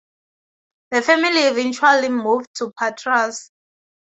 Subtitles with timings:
[0.89, 3.51] The family eventually moved to Patras.